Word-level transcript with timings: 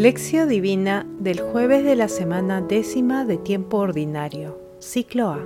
Lección 0.00 0.48
Divina 0.48 1.06
del 1.18 1.38
jueves 1.40 1.84
de 1.84 1.94
la 1.94 2.08
semana 2.08 2.62
décima 2.62 3.26
de 3.26 3.36
tiempo 3.36 3.76
ordinario, 3.76 4.58
ciclo 4.78 5.28
A. 5.28 5.44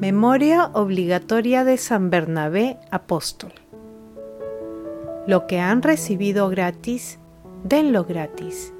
Memoria 0.00 0.66
obligatoria 0.74 1.64
de 1.64 1.78
San 1.78 2.10
Bernabé, 2.10 2.78
apóstol. 2.90 3.52
Lo 5.26 5.46
que 5.46 5.60
han 5.60 5.80
recibido 5.80 6.50
gratis, 6.50 7.18
denlo 7.64 8.04
gratis. 8.04 8.74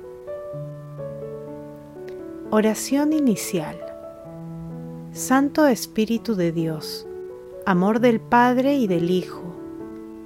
Oración 2.50 3.14
inicial. 3.14 3.78
Santo 5.12 5.66
Espíritu 5.66 6.34
de 6.34 6.52
Dios, 6.52 7.08
amor 7.64 8.00
del 8.00 8.20
Padre 8.20 8.74
y 8.74 8.86
del 8.86 9.10
Hijo, 9.10 9.44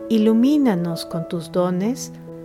ilumínanos 0.09 1.07
con 1.07 1.29
tus 1.29 1.53
dones 1.53 2.13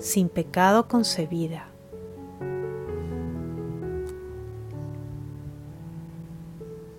sin 0.00 0.30
pecado 0.30 0.88
concebida. 0.88 1.66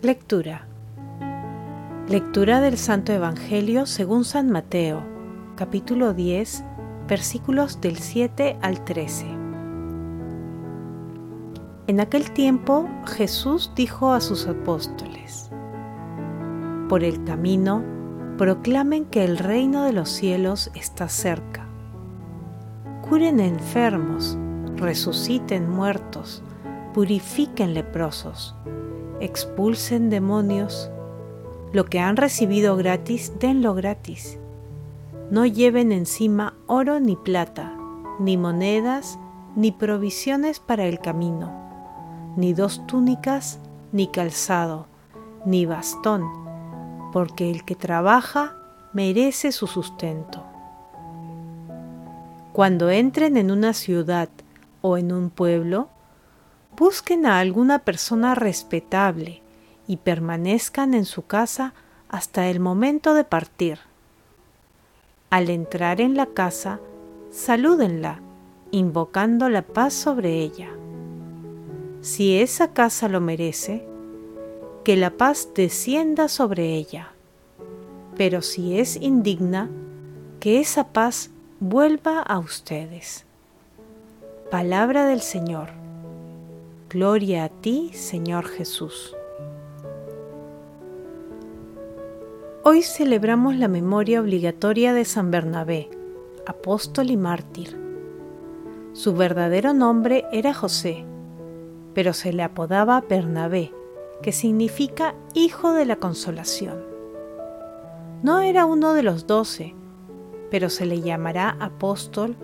Lectura. 0.03 0.67
Lectura 2.07 2.61
del 2.61 2.77
Santo 2.77 3.11
Evangelio 3.11 3.87
según 3.87 4.23
San 4.23 4.51
Mateo, 4.51 5.03
capítulo 5.55 6.13
10, 6.13 6.63
versículos 7.07 7.81
del 7.81 7.97
7 7.97 8.59
al 8.61 8.83
13. 8.85 9.25
En 11.87 11.99
aquel 11.99 12.31
tiempo 12.31 12.87
Jesús 13.07 13.71
dijo 13.75 14.13
a 14.13 14.21
sus 14.21 14.45
apóstoles, 14.45 15.49
Por 16.87 17.03
el 17.03 17.23
camino 17.23 17.83
proclamen 18.37 19.05
que 19.05 19.23
el 19.23 19.39
reino 19.39 19.85
de 19.85 19.93
los 19.93 20.09
cielos 20.09 20.69
está 20.75 21.09
cerca 21.09 21.70
curen 23.11 23.41
enfermos, 23.41 24.37
resuciten 24.77 25.69
muertos, 25.69 26.41
purifiquen 26.93 27.73
leprosos, 27.73 28.55
expulsen 29.19 30.09
demonios. 30.09 30.89
Lo 31.73 31.83
que 31.83 31.99
han 31.99 32.15
recibido 32.15 32.77
gratis, 32.77 33.33
denlo 33.37 33.73
gratis. 33.73 34.39
No 35.29 35.45
lleven 35.45 35.91
encima 35.91 36.53
oro 36.67 37.01
ni 37.01 37.17
plata, 37.17 37.75
ni 38.17 38.37
monedas, 38.37 39.19
ni 39.57 39.73
provisiones 39.73 40.61
para 40.61 40.85
el 40.85 40.99
camino, 40.99 41.51
ni 42.37 42.53
dos 42.53 42.87
túnicas, 42.87 43.59
ni 43.91 44.07
calzado, 44.07 44.85
ni 45.45 45.65
bastón, 45.65 46.23
porque 47.11 47.51
el 47.51 47.65
que 47.65 47.75
trabaja 47.75 48.55
merece 48.93 49.51
su 49.51 49.67
sustento. 49.67 50.50
Cuando 52.53 52.89
entren 52.89 53.37
en 53.37 53.49
una 53.49 53.73
ciudad 53.73 54.27
o 54.81 54.97
en 54.97 55.13
un 55.13 55.29
pueblo, 55.29 55.89
busquen 56.75 57.25
a 57.25 57.39
alguna 57.39 57.79
persona 57.79 58.35
respetable 58.35 59.41
y 59.87 59.97
permanezcan 59.97 60.93
en 60.93 61.05
su 61.05 61.25
casa 61.25 61.73
hasta 62.09 62.49
el 62.49 62.59
momento 62.59 63.13
de 63.13 63.23
partir. 63.23 63.79
Al 65.29 65.49
entrar 65.49 66.01
en 66.01 66.17
la 66.17 66.25
casa, 66.25 66.81
salúdenla, 67.29 68.19
invocando 68.71 69.47
la 69.47 69.61
paz 69.61 69.93
sobre 69.93 70.41
ella. 70.41 70.69
Si 72.01 72.37
esa 72.37 72.73
casa 72.73 73.07
lo 73.07 73.21
merece, 73.21 73.85
que 74.83 74.97
la 74.97 75.11
paz 75.11 75.49
descienda 75.55 76.27
sobre 76.27 76.75
ella. 76.75 77.13
Pero 78.17 78.41
si 78.41 78.77
es 78.77 78.97
indigna, 78.97 79.69
que 80.41 80.59
esa 80.59 80.89
paz 80.89 81.29
vuelva 81.61 82.23
a 82.23 82.39
ustedes. 82.39 83.23
Palabra 84.49 85.05
del 85.05 85.21
Señor. 85.21 85.69
Gloria 86.89 87.43
a 87.43 87.49
ti, 87.49 87.91
Señor 87.93 88.47
Jesús. 88.47 89.15
Hoy 92.63 92.81
celebramos 92.81 93.57
la 93.57 93.67
memoria 93.67 94.21
obligatoria 94.21 94.91
de 94.91 95.05
San 95.05 95.29
Bernabé, 95.29 95.91
apóstol 96.47 97.11
y 97.11 97.17
mártir. 97.17 97.79
Su 98.93 99.13
verdadero 99.13 99.71
nombre 99.71 100.25
era 100.31 100.55
José, 100.55 101.05
pero 101.93 102.13
se 102.13 102.33
le 102.33 102.41
apodaba 102.41 103.05
Bernabé, 103.07 103.71
que 104.23 104.31
significa 104.31 105.13
Hijo 105.35 105.73
de 105.73 105.85
la 105.85 105.97
Consolación. 105.97 106.83
No 108.23 108.39
era 108.39 108.65
uno 108.65 108.93
de 108.93 109.03
los 109.03 109.27
doce, 109.27 109.75
pero 110.51 110.69
se 110.69 110.85
le 110.85 111.01
llamará 111.01 111.57
apóstol 111.59 112.35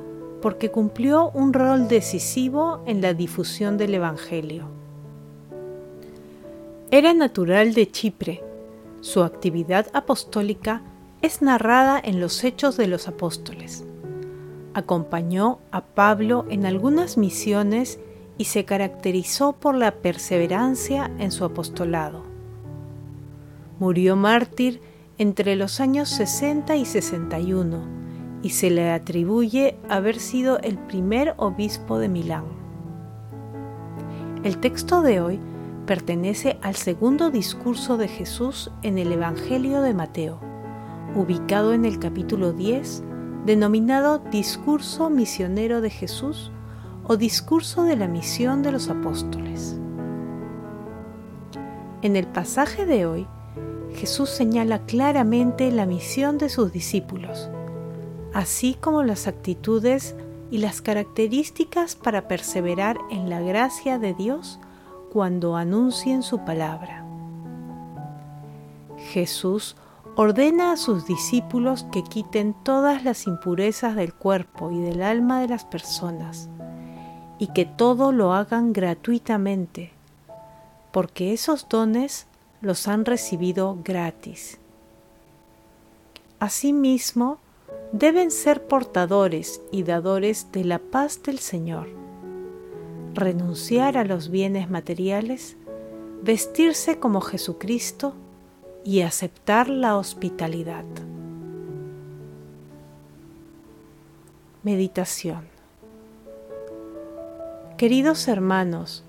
porque 0.41 0.71
cumplió 0.71 1.29
un 1.31 1.53
rol 1.53 1.87
decisivo 1.87 2.81
en 2.87 3.01
la 3.01 3.13
difusión 3.13 3.77
del 3.77 3.93
Evangelio. 3.93 4.65
Era 6.89 7.13
natural 7.13 7.73
de 7.73 7.91
Chipre. 7.91 8.43
Su 9.01 9.23
actividad 9.23 9.87
apostólica 9.93 10.81
es 11.21 11.41
narrada 11.41 11.99
en 12.01 12.21
los 12.21 12.43
Hechos 12.43 12.77
de 12.77 12.87
los 12.87 13.07
Apóstoles. 13.07 13.83
Acompañó 14.73 15.59
a 15.71 15.81
Pablo 15.81 16.45
en 16.49 16.65
algunas 16.65 17.17
misiones 17.17 17.99
y 18.37 18.45
se 18.45 18.63
caracterizó 18.63 19.53
por 19.53 19.75
la 19.75 19.95
perseverancia 19.95 21.11
en 21.19 21.31
su 21.31 21.43
apostolado. 21.43 22.23
Murió 23.79 24.15
mártir 24.15 24.81
entre 25.17 25.55
los 25.55 25.79
años 25.79 26.09
60 26.09 26.75
y 26.75 26.85
61 26.85 27.97
y 28.43 28.51
se 28.51 28.69
le 28.69 28.91
atribuye 28.91 29.79
haber 29.89 30.19
sido 30.19 30.59
el 30.59 30.77
primer 30.77 31.33
obispo 31.37 31.97
de 31.97 32.07
Milán. 32.07 32.45
El 34.43 34.59
texto 34.59 35.01
de 35.01 35.19
hoy 35.21 35.39
pertenece 35.87 36.59
al 36.61 36.75
segundo 36.75 37.31
discurso 37.31 37.97
de 37.97 38.07
Jesús 38.07 38.71
en 38.83 38.97
el 38.97 39.11
Evangelio 39.11 39.81
de 39.81 39.93
Mateo, 39.93 40.39
ubicado 41.15 41.73
en 41.73 41.85
el 41.85 41.97
capítulo 41.97 42.53
10, 42.53 43.03
denominado 43.45 44.19
Discurso 44.19 45.09
Misionero 45.09 45.81
de 45.81 45.89
Jesús 45.89 46.51
o 47.05 47.17
Discurso 47.17 47.83
de 47.83 47.95
la 47.95 48.07
Misión 48.07 48.61
de 48.61 48.71
los 48.71 48.89
Apóstoles. 48.89 49.79
En 52.03 52.15
el 52.15 52.27
pasaje 52.27 52.85
de 52.85 53.05
hoy, 53.07 53.27
Jesús 53.97 54.29
señala 54.29 54.85
claramente 54.85 55.71
la 55.71 55.87
misión 55.87 56.37
de 56.37 56.49
sus 56.49 56.71
discípulos, 56.71 57.49
así 58.31 58.75
como 58.75 59.01
las 59.01 59.25
actitudes 59.25 60.15
y 60.51 60.59
las 60.59 60.81
características 60.83 61.95
para 61.95 62.27
perseverar 62.27 62.99
en 63.09 63.27
la 63.27 63.41
gracia 63.41 63.97
de 63.97 64.13
Dios 64.13 64.59
cuando 65.11 65.55
anuncien 65.55 66.21
su 66.21 66.45
palabra. 66.45 67.05
Jesús 69.13 69.75
ordena 70.15 70.73
a 70.73 70.77
sus 70.77 71.07
discípulos 71.07 71.87
que 71.91 72.03
quiten 72.03 72.53
todas 72.63 73.03
las 73.03 73.25
impurezas 73.25 73.95
del 73.95 74.13
cuerpo 74.13 74.71
y 74.71 74.79
del 74.79 75.01
alma 75.01 75.41
de 75.41 75.47
las 75.47 75.65
personas 75.65 76.49
y 77.39 77.47
que 77.47 77.65
todo 77.65 78.11
lo 78.11 78.33
hagan 78.33 78.73
gratuitamente, 78.73 79.91
porque 80.91 81.33
esos 81.33 81.67
dones 81.67 82.26
los 82.61 82.87
han 82.87 83.05
recibido 83.05 83.77
gratis. 83.83 84.59
Asimismo, 86.39 87.39
deben 87.91 88.31
ser 88.31 88.65
portadores 88.67 89.61
y 89.71 89.83
dadores 89.83 90.51
de 90.51 90.63
la 90.63 90.79
paz 90.79 91.21
del 91.23 91.39
Señor, 91.39 91.87
renunciar 93.13 93.97
a 93.97 94.03
los 94.03 94.29
bienes 94.29 94.69
materiales, 94.69 95.57
vestirse 96.21 96.99
como 96.99 97.21
Jesucristo 97.21 98.13
y 98.83 99.01
aceptar 99.01 99.69
la 99.69 99.97
hospitalidad. 99.97 100.85
Meditación 104.63 105.57
Queridos 107.77 108.27
hermanos, 108.27 109.03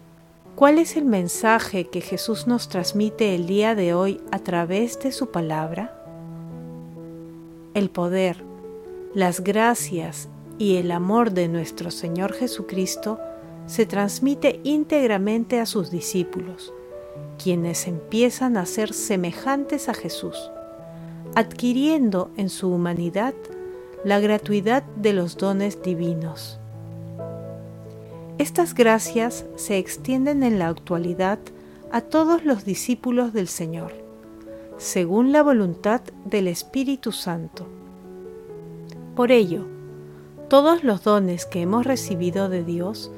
¿Cuál 0.59 0.81
es 0.81 0.97
el 0.97 1.05
mensaje 1.05 1.85
que 1.85 2.01
Jesús 2.01 2.49
nos 2.49 2.69
transmite 2.69 3.37
el 3.37 3.47
día 3.47 3.77
de 3.77 3.95
hoy 3.95 4.21
a 4.33 4.41
través 4.41 4.99
de 4.99 5.13
su 5.13 5.31
palabra? 5.31 6.03
El 7.75 7.91
poder, 7.91 8.43
las 9.15 9.45
gracias 9.45 10.29
y 10.59 10.79
el 10.79 10.91
amor 10.91 11.31
de 11.31 11.47
nuestro 11.47 11.93
Señor 11.93 12.33
Jesucristo 12.33 13.21
se 13.67 13.87
transmite 13.87 14.59
íntegramente 14.65 15.61
a 15.61 15.65
sus 15.65 15.93
discípulos, 15.93 16.75
quienes 17.41 17.87
empiezan 17.87 18.57
a 18.57 18.67
ser 18.67 18.93
semejantes 18.93 19.89
a 19.89 19.95
Jesús, 19.95 20.51
adquiriendo 21.37 22.33
en 22.37 22.49
su 22.49 22.69
humanidad 22.75 23.35
la 24.03 24.19
gratuidad 24.19 24.83
de 24.97 25.13
los 25.13 25.37
dones 25.37 25.81
divinos. 25.85 26.59
Estas 28.39 28.73
gracias 28.73 29.45
se 29.57 29.79
extienden 29.79 30.45
en 30.45 30.61
la 30.61 30.69
actualidad 30.69 31.41
a 31.91 32.03
todos 32.03 32.45
los 32.45 32.65
discípulos 32.65 33.33
del 33.33 33.49
Señor, 33.49 33.93
según 34.77 35.33
la 35.33 35.43
voluntad 35.43 36.03
del 36.25 36.47
Espíritu 36.47 37.11
Santo. 37.11 37.67
Por 39.17 39.33
ello, 39.33 39.67
todos 40.49 40.85
los 40.85 41.03
dones 41.03 41.47
que 41.47 41.63
hemos 41.63 41.85
recibido 41.85 42.49
de 42.49 42.63
Dios 42.63 43.11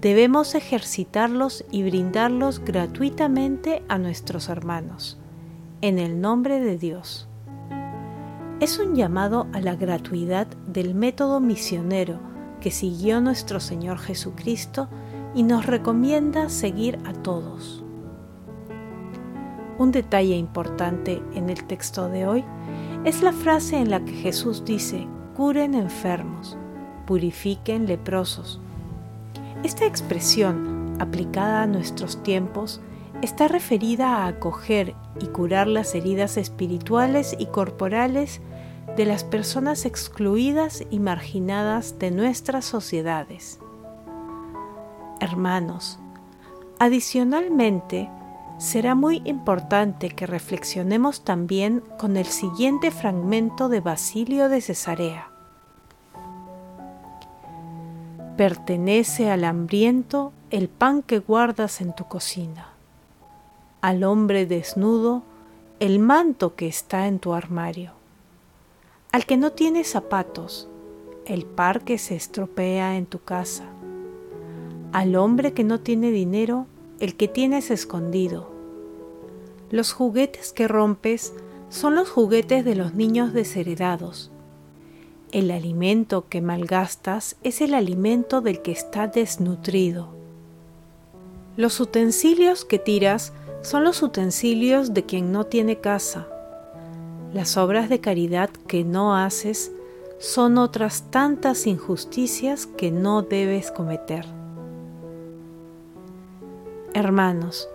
debemos 0.00 0.56
ejercitarlos 0.56 1.64
y 1.70 1.84
brindarlos 1.84 2.58
gratuitamente 2.58 3.84
a 3.86 3.98
nuestros 3.98 4.48
hermanos, 4.48 5.18
en 5.82 6.00
el 6.00 6.20
nombre 6.20 6.58
de 6.58 6.76
Dios. 6.78 7.28
Es 8.58 8.80
un 8.80 8.96
llamado 8.96 9.46
a 9.52 9.60
la 9.60 9.76
gratuidad 9.76 10.48
del 10.66 10.96
método 10.96 11.38
misionero 11.38 12.27
siguió 12.70 13.20
nuestro 13.20 13.60
Señor 13.60 13.98
Jesucristo 13.98 14.88
y 15.34 15.42
nos 15.42 15.66
recomienda 15.66 16.48
seguir 16.48 16.98
a 17.04 17.12
todos. 17.12 17.84
Un 19.78 19.92
detalle 19.92 20.36
importante 20.36 21.22
en 21.34 21.50
el 21.50 21.64
texto 21.64 22.08
de 22.08 22.26
hoy 22.26 22.44
es 23.04 23.22
la 23.22 23.32
frase 23.32 23.76
en 23.76 23.90
la 23.90 24.04
que 24.04 24.12
Jesús 24.12 24.64
dice, 24.64 25.06
curen 25.36 25.74
enfermos, 25.74 26.56
purifiquen 27.06 27.86
leprosos. 27.86 28.60
Esta 29.62 29.86
expresión, 29.86 30.96
aplicada 30.98 31.62
a 31.62 31.66
nuestros 31.66 32.22
tiempos, 32.22 32.80
está 33.22 33.48
referida 33.48 34.16
a 34.16 34.26
acoger 34.26 34.94
y 35.20 35.26
curar 35.26 35.68
las 35.68 35.94
heridas 35.94 36.36
espirituales 36.36 37.36
y 37.38 37.46
corporales 37.46 38.40
de 38.98 39.04
las 39.04 39.22
personas 39.22 39.84
excluidas 39.84 40.82
y 40.90 40.98
marginadas 40.98 42.00
de 42.00 42.10
nuestras 42.10 42.64
sociedades. 42.64 43.60
Hermanos, 45.20 46.00
adicionalmente, 46.80 48.10
será 48.58 48.96
muy 48.96 49.22
importante 49.24 50.10
que 50.10 50.26
reflexionemos 50.26 51.22
también 51.22 51.84
con 51.96 52.16
el 52.16 52.26
siguiente 52.26 52.90
fragmento 52.90 53.68
de 53.68 53.78
Basilio 53.78 54.48
de 54.48 54.60
Cesarea. 54.60 55.30
Pertenece 58.36 59.30
al 59.30 59.44
hambriento 59.44 60.32
el 60.50 60.68
pan 60.68 61.02
que 61.02 61.20
guardas 61.20 61.80
en 61.80 61.94
tu 61.94 62.06
cocina, 62.06 62.70
al 63.80 64.02
hombre 64.02 64.44
desnudo 64.44 65.22
el 65.78 66.00
manto 66.00 66.56
que 66.56 66.66
está 66.66 67.06
en 67.06 67.20
tu 67.20 67.32
armario, 67.32 67.97
al 69.10 69.24
que 69.24 69.36
no 69.36 69.52
tiene 69.52 69.84
zapatos 69.84 70.68
el 71.24 71.44
par 71.44 71.84
que 71.84 71.98
se 71.98 72.14
estropea 72.14 72.96
en 72.96 73.06
tu 73.06 73.20
casa, 73.20 73.64
al 74.92 75.16
hombre 75.16 75.52
que 75.52 75.64
no 75.64 75.80
tiene 75.80 76.10
dinero 76.10 76.66
el 77.00 77.16
que 77.16 77.28
tienes 77.28 77.70
escondido. 77.70 78.50
Los 79.70 79.92
juguetes 79.92 80.52
que 80.52 80.68
rompes 80.68 81.34
son 81.68 81.94
los 81.94 82.08
juguetes 82.08 82.64
de 82.64 82.74
los 82.74 82.94
niños 82.94 83.32
desheredados. 83.32 84.30
El 85.32 85.50
alimento 85.50 86.28
que 86.28 86.40
malgastas 86.40 87.36
es 87.42 87.60
el 87.60 87.74
alimento 87.74 88.40
del 88.40 88.62
que 88.62 88.72
está 88.72 89.06
desnutrido. 89.06 90.08
Los 91.56 91.80
utensilios 91.80 92.64
que 92.64 92.78
tiras 92.78 93.34
son 93.60 93.84
los 93.84 94.02
utensilios 94.02 94.94
de 94.94 95.04
quien 95.04 95.32
no 95.32 95.44
tiene 95.44 95.80
casa. 95.80 96.28
Las 97.32 97.58
obras 97.58 97.90
de 97.90 98.00
caridad 98.00 98.48
que 98.66 98.84
no 98.84 99.14
haces 99.14 99.70
son 100.18 100.56
otras 100.56 101.10
tantas 101.10 101.66
injusticias 101.66 102.66
que 102.66 102.90
no 102.90 103.20
debes 103.20 103.70
cometer. 103.70 104.24
Hermanos, 106.94 107.68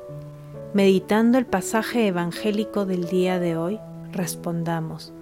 meditando 0.73 1.37
el 1.37 1.45
pasaje 1.45 2.07
evangélico 2.07 2.85
del 2.87 3.05
día 3.05 3.39
de 3.39 3.55
hoy, 3.55 3.79
respondamos, 4.11 5.13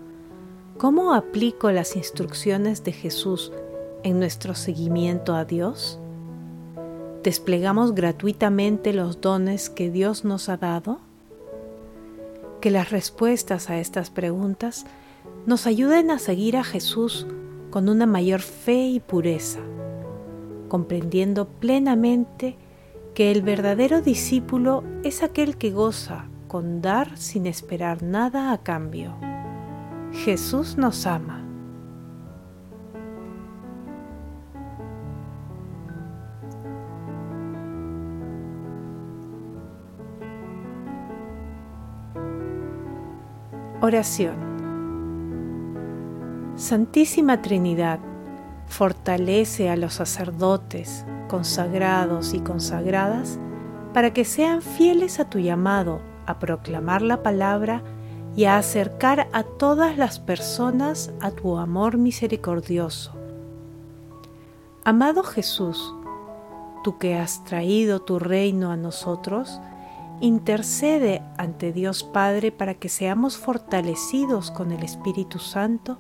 ¿cómo 0.78 1.14
aplico 1.14 1.70
las 1.72 1.98
instrucciones 1.98 2.86
de 2.86 2.94
Jesús 2.94 3.52
en 4.04 4.18
nuestro 4.20 4.56
seguimiento 4.56 5.36
a 5.36 5.44
Dios? 5.44 6.00
¿Desplegamos 7.22 7.94
gratuitamente 7.94 8.94
los 8.94 9.20
dones 9.20 9.70
que 9.70 9.92
Dios 9.92 10.24
nos 10.24 10.48
ha 10.48 10.56
dado? 10.56 11.00
Que 12.62 12.72
las 12.72 12.92
respuestas 12.92 13.70
a 13.70 13.80
estas 13.80 14.12
preguntas 14.12 14.86
nos 15.46 15.66
ayuden 15.66 16.12
a 16.12 16.20
seguir 16.20 16.58
a 16.58 16.64
Jesús 16.64 17.26
con 17.72 17.90
una 17.90 18.06
mayor 18.06 18.42
fe 18.42 18.86
y 18.86 19.00
pureza, 19.00 19.62
comprendiendo 20.68 21.48
plenamente 21.48 22.58
que 23.16 23.32
el 23.32 23.42
verdadero 23.42 24.02
discípulo 24.02 24.84
es 25.04 25.24
aquel 25.24 25.58
que 25.58 25.72
goza 25.72 26.28
con 26.48 26.82
dar 26.82 27.18
sin 27.18 27.48
esperar 27.48 28.04
nada 28.04 28.52
a 28.52 28.60
cambio. 28.60 29.16
Jesús 30.12 30.78
nos 30.78 31.08
ama. 31.08 31.41
Oración 43.84 44.36
Santísima 46.56 47.42
Trinidad, 47.42 48.00
fortalece 48.68 49.72
a 49.72 49.76
los 49.76 49.96
sacerdotes, 49.96 51.04
consagrados 51.28 52.36
y 52.36 52.42
consagradas 52.42 53.40
para 53.92 54.14
que 54.14 54.24
sean 54.24 54.62
fieles 54.62 55.20
a 55.20 55.32
tu 55.32 55.40
llamado 55.40 56.00
a 56.28 56.38
proclamar 56.38 57.02
la 57.02 57.24
palabra 57.24 57.82
y 58.36 58.46
a 58.46 58.60
acercar 58.60 59.28
a 59.34 59.42
todas 59.42 59.98
las 59.98 60.20
personas 60.20 61.12
a 61.20 61.32
tu 61.32 61.58
amor 61.58 61.98
misericordioso. 61.98 63.14
Amado 64.84 65.24
Jesús, 65.24 65.96
tú 66.84 67.00
que 67.00 67.16
has 67.16 67.44
traído 67.46 68.00
tu 68.00 68.20
reino 68.20 68.70
a 68.70 68.78
nosotros, 68.78 69.60
intercede 70.22 71.22
ante 71.38 71.74
Dios 71.74 72.04
Padre 72.04 72.52
para 72.52 72.76
que 72.76 72.90
seamos 72.90 73.38
fortalecidos 73.38 74.52
con 74.52 74.72
el 74.72 74.84
Espíritu 74.84 75.40
Santo 75.40 75.98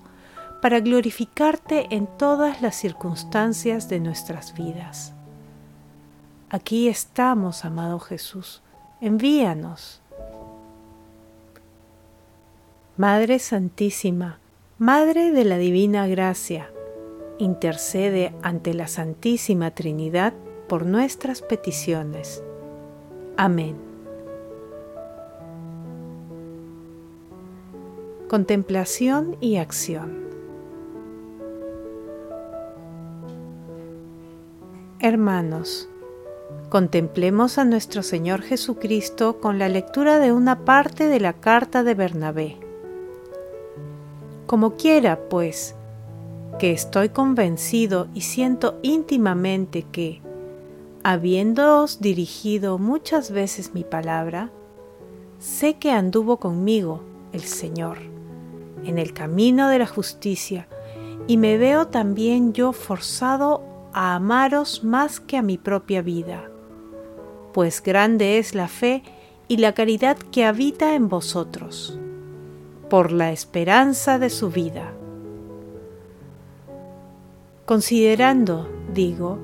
para 0.61 0.79
glorificarte 0.79 1.87
en 1.89 2.05
todas 2.05 2.61
las 2.61 2.75
circunstancias 2.75 3.89
de 3.89 3.99
nuestras 3.99 4.53
vidas. 4.53 5.13
Aquí 6.49 6.87
estamos, 6.87 7.65
amado 7.65 7.99
Jesús, 7.99 8.61
envíanos. 9.01 10.01
Madre 12.97 13.39
Santísima, 13.39 14.37
Madre 14.77 15.31
de 15.31 15.45
la 15.45 15.57
Divina 15.57 16.05
Gracia, 16.07 16.69
intercede 17.39 18.33
ante 18.43 18.73
la 18.73 18.87
Santísima 18.87 19.71
Trinidad 19.71 20.33
por 20.67 20.85
nuestras 20.85 21.41
peticiones. 21.41 22.43
Amén. 23.37 23.90
Contemplación 28.31 29.35
y 29.41 29.57
acción. 29.57 30.23
Hermanos, 35.01 35.89
Contemplemos 36.69 37.57
a 37.57 37.65
nuestro 37.65 38.03
Señor 38.03 38.41
Jesucristo 38.41 39.41
con 39.41 39.59
la 39.59 39.67
lectura 39.67 40.19
de 40.19 40.31
una 40.31 40.63
parte 40.63 41.07
de 41.07 41.19
la 41.19 41.33
carta 41.33 41.83
de 41.83 41.93
Bernabé. 41.93 42.57
Como 44.47 44.77
quiera, 44.77 45.27
pues, 45.27 45.75
que 46.57 46.71
estoy 46.71 47.09
convencido 47.09 48.07
y 48.13 48.21
siento 48.21 48.79
íntimamente 48.81 49.83
que, 49.91 50.21
habiéndoos 51.03 51.99
dirigido 51.99 52.77
muchas 52.77 53.29
veces 53.29 53.73
mi 53.73 53.83
palabra, 53.83 54.51
sé 55.37 55.73
que 55.73 55.91
anduvo 55.91 56.37
conmigo 56.37 57.01
el 57.33 57.41
Señor 57.41 58.20
en 58.85 58.97
el 58.97 59.13
camino 59.13 59.69
de 59.69 59.79
la 59.79 59.87
justicia, 59.87 60.67
y 61.27 61.37
me 61.37 61.57
veo 61.57 61.87
también 61.87 62.53
yo 62.53 62.73
forzado 62.73 63.63
a 63.93 64.15
amaros 64.15 64.83
más 64.83 65.19
que 65.19 65.37
a 65.37 65.41
mi 65.41 65.57
propia 65.57 66.01
vida 66.01 66.51
pues 67.53 67.81
grande 67.83 68.37
es 68.37 68.55
la 68.55 68.67
fe 68.67 69.03
y 69.47 69.57
la 69.57 69.73
caridad 69.73 70.17
que 70.17 70.45
habita 70.45 70.95
en 70.95 71.09
vosotros, 71.09 71.99
por 72.89 73.11
la 73.11 73.31
esperanza 73.31 74.19
de 74.19 74.29
su 74.29 74.49
vida. 74.49 74.93
Considerando, 77.65 78.69
digo, 78.93 79.39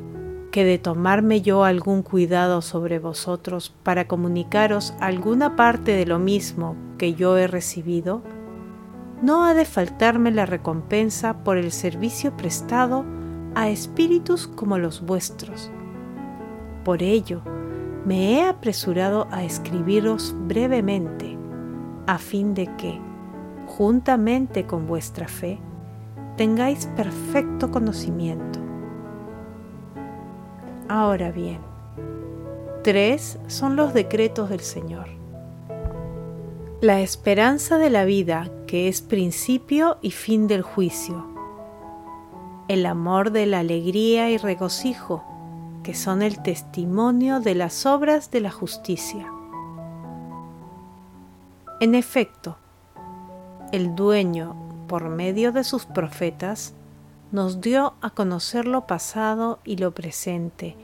que 0.52 0.64
de 0.64 0.78
tomarme 0.78 1.42
yo 1.42 1.64
algún 1.64 2.02
cuidado 2.02 2.62
sobre 2.62 3.00
vosotros 3.00 3.74
para 3.84 4.08
comunicaros 4.08 4.94
alguna 5.00 5.56
parte 5.56 5.92
de 5.92 6.06
lo 6.06 6.20
mismo 6.20 6.76
que 6.98 7.14
yo 7.14 7.38
he 7.38 7.48
recibido, 7.48 8.22
no 9.22 9.46
ha 9.46 9.54
de 9.54 9.66
faltarme 9.66 10.32
la 10.32 10.46
recompensa 10.46 11.44
por 11.44 11.58
el 11.58 11.72
servicio 11.72 12.36
prestado 12.38 13.06
a 13.56 13.70
espíritus 13.70 14.48
como 14.48 14.78
los 14.78 15.02
vuestros. 15.02 15.72
Por 16.84 17.02
ello, 17.02 17.42
me 18.06 18.34
he 18.34 18.46
apresurado 18.46 19.28
a 19.32 19.44
escribiros 19.44 20.36
brevemente, 20.48 21.38
a 22.06 22.18
fin 22.18 22.54
de 22.54 22.68
que, 22.78 23.00
juntamente 23.66 24.66
con 24.66 24.88
vuestra 24.88 25.28
fe, 25.28 25.60
tengáis 26.38 26.86
perfecto 26.96 27.72
conocimiento. 27.72 28.60
Ahora 30.88 31.32
bien, 31.32 31.60
tres 32.84 33.40
son 33.48 33.76
los 33.76 33.94
decretos 33.94 34.50
del 34.50 34.62
Señor. 34.62 35.08
La 36.80 37.02
esperanza 37.02 37.80
de 37.80 37.90
la 37.90 38.06
vida, 38.06 38.52
que 38.68 38.88
es 38.88 39.02
principio 39.02 39.98
y 40.04 40.12
fin 40.12 40.46
del 40.46 40.62
juicio. 40.62 41.26
El 42.68 42.86
amor 42.86 43.32
de 43.32 43.48
la 43.48 43.62
alegría 43.62 44.30
y 44.30 44.38
regocijo, 44.38 45.24
que 45.82 45.96
son 45.96 46.22
el 46.22 46.44
testimonio 46.44 47.40
de 47.40 47.56
las 47.56 47.88
obras 47.88 48.30
de 48.30 48.42
la 48.42 48.52
justicia. 48.52 49.26
En 51.80 51.96
efecto, 51.96 52.58
el 53.72 53.96
dueño, 53.96 54.56
por 54.88 55.10
medio 55.10 55.52
de 55.52 55.64
sus 55.64 55.88
profetas, 55.88 56.76
nos 57.32 57.60
dio 57.60 57.96
a 58.02 58.12
conocer 58.12 58.68
lo 58.68 58.86
pasado 58.86 59.58
y 59.66 59.78
lo 59.78 59.96
presente, 59.96 60.76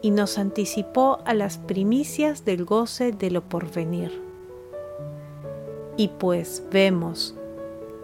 y 0.00 0.12
nos 0.12 0.38
anticipó 0.38 1.18
a 1.24 1.34
las 1.34 1.58
primicias 1.58 2.44
del 2.44 2.64
goce 2.64 3.10
de 3.10 3.32
lo 3.32 3.42
porvenir. 3.48 4.29
Y 6.00 6.08
pues 6.08 6.62
vemos 6.72 7.34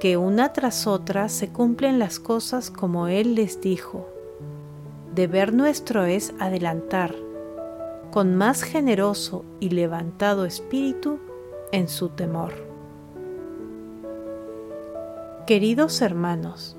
que 0.01 0.19
una 0.19 0.53
tras 0.53 0.87
otra 0.87 1.31
se 1.31 1.49
cumplen 1.49 1.99
las 1.99 2.21
cosas 2.21 2.71
como 2.71 3.09
Él 3.09 3.35
les 3.35 3.63
dijo. 3.63 4.07
Deber 5.15 5.55
nuestro 5.55 6.05
es 6.05 6.35
adelantar, 6.39 7.15
con 8.11 8.35
más 8.35 8.63
generoso 8.63 9.47
y 9.61 9.71
levantado 9.71 10.45
espíritu, 10.45 11.21
en 11.73 11.89
su 11.89 12.11
temor. 12.11 12.53
Queridos 15.47 16.03
hermanos, 16.03 16.77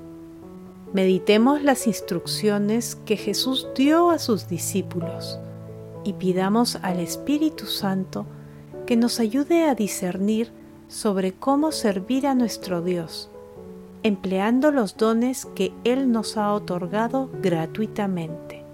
meditemos 0.92 1.64
las 1.64 1.88
instrucciones 1.88 2.94
que 2.94 3.16
Jesús 3.16 3.66
dio 3.74 4.10
a 4.10 4.20
sus 4.20 4.46
discípulos 4.46 5.40
y 6.04 6.12
pidamos 6.12 6.76
al 6.76 7.00
Espíritu 7.00 7.66
Santo 7.66 8.24
que 8.86 8.94
nos 8.96 9.18
ayude 9.18 9.64
a 9.64 9.74
discernir 9.74 10.56
sobre 10.88 11.32
cómo 11.32 11.70
servir 11.70 12.26
a 12.26 12.34
nuestro 12.34 12.82
Dios, 12.82 13.30
empleando 14.02 14.72
los 14.72 14.96
dones 14.96 15.46
que 15.54 15.72
Él 15.84 16.10
nos 16.10 16.36
ha 16.36 16.52
otorgado 16.52 17.30
gratuitamente. 17.42 18.64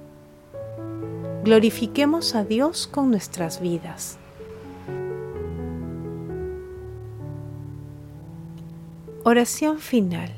Glorifiquemos 1.44 2.35
a 2.35 2.44
Dios 2.44 2.87
con 2.87 3.11
nuestras 3.11 3.61
vidas. 3.61 4.18
Oración 9.25 9.78
final. 9.78 10.30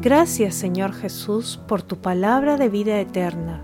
Gracias 0.00 0.54
Señor 0.54 0.92
Jesús 0.92 1.60
por 1.68 1.82
tu 1.82 1.96
palabra 1.96 2.56
de 2.56 2.68
vida 2.68 2.98
eterna. 2.98 3.60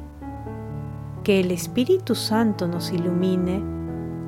Que 1.24 1.40
el 1.40 1.50
Espíritu 1.50 2.14
Santo 2.14 2.68
nos 2.68 2.92
ilumine 2.92 3.62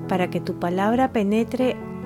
para 0.08 0.30
que 0.30 0.40
tu 0.40 0.58
palabra 0.58 1.12
penetre 1.12 1.76